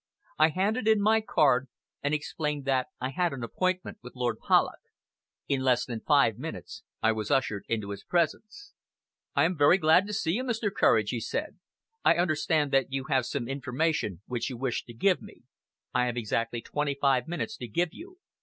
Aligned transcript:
I 0.39 0.49
handed 0.49 0.87
in 0.87 0.99
my 0.99 1.21
card, 1.21 1.67
and 2.01 2.11
explained 2.11 2.65
that 2.65 2.87
I 2.99 3.11
had 3.11 3.33
an 3.33 3.43
appointment 3.43 3.99
with 4.01 4.15
Lord 4.15 4.39
Polloch. 4.39 4.79
In 5.47 5.61
less 5.61 5.85
than 5.85 6.01
five 6.01 6.39
minutes 6.39 6.81
I 7.03 7.11
was 7.11 7.29
ushered 7.29 7.65
into 7.67 7.91
his 7.91 8.03
presence. 8.03 8.73
"I 9.35 9.43
am 9.43 9.55
very 9.55 9.77
glad 9.77 10.07
to 10.07 10.13
see 10.13 10.31
you, 10.31 10.43
Mr. 10.43 10.73
Courage," 10.73 11.11
he 11.11 11.19
said. 11.19 11.59
"I 12.03 12.15
understand 12.15 12.71
that 12.71 12.91
you 12.91 13.03
have 13.11 13.27
some 13.27 13.47
information 13.47 14.23
which 14.25 14.49
you 14.49 14.57
wish 14.57 14.85
to 14.85 14.93
give 14.95 15.21
me. 15.21 15.43
I 15.93 16.07
have 16.07 16.17
exactly 16.17 16.61
twenty 16.63 16.97
five 16.99 17.27
minutes 17.27 17.55
to 17.57 17.67
give 17.67 17.89
you. 17.91 18.17